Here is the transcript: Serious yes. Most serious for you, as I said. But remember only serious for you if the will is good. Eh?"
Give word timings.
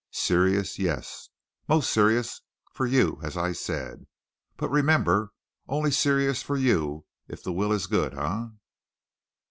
Serious 0.13 0.79
yes. 0.79 1.29
Most 1.67 1.87
serious 1.87 2.41
for 2.73 2.87
you, 2.87 3.19
as 3.21 3.37
I 3.37 3.51
said. 3.51 4.07
But 4.57 4.69
remember 4.71 5.31
only 5.67 5.91
serious 5.91 6.41
for 6.41 6.57
you 6.57 7.05
if 7.27 7.43
the 7.43 7.53
will 7.53 7.71
is 7.71 7.85
good. 7.85 8.17
Eh?" 8.17 8.45